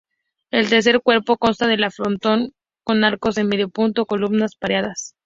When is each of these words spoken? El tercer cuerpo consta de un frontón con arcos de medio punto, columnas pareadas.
El 0.49 0.67
tercer 0.67 0.99
cuerpo 1.01 1.37
consta 1.37 1.67
de 1.67 1.75
un 1.75 1.91
frontón 1.91 2.53
con 2.83 3.03
arcos 3.03 3.35
de 3.35 3.43
medio 3.43 3.69
punto, 3.69 4.07
columnas 4.07 4.55
pareadas. 4.55 5.13